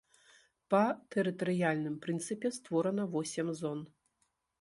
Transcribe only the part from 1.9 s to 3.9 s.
прынцыпе створана восем зон.